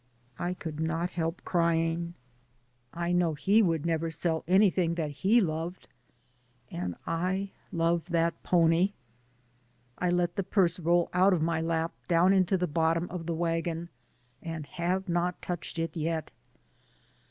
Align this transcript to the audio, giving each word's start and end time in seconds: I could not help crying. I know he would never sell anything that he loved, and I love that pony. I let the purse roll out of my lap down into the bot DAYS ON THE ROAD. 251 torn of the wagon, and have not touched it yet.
I 0.39 0.55
could 0.55 0.79
not 0.79 1.11
help 1.11 1.45
crying. 1.45 2.15
I 2.91 3.11
know 3.11 3.35
he 3.35 3.61
would 3.61 3.85
never 3.85 4.09
sell 4.09 4.43
anything 4.47 4.95
that 4.95 5.11
he 5.11 5.39
loved, 5.39 5.87
and 6.71 6.95
I 7.05 7.51
love 7.71 8.05
that 8.05 8.41
pony. 8.41 8.93
I 9.99 10.09
let 10.09 10.37
the 10.37 10.43
purse 10.43 10.79
roll 10.79 11.11
out 11.13 11.33
of 11.33 11.43
my 11.43 11.61
lap 11.61 11.93
down 12.07 12.33
into 12.33 12.57
the 12.57 12.65
bot 12.65 12.95
DAYS 12.95 13.01
ON 13.01 13.07
THE 13.09 13.13
ROAD. 13.13 13.19
251 13.19 13.19
torn 13.19 13.19
of 13.19 13.27
the 13.27 13.69
wagon, 13.69 13.89
and 14.55 14.65
have 14.65 15.07
not 15.07 15.39
touched 15.39 15.77
it 15.77 15.95
yet. 15.95 16.31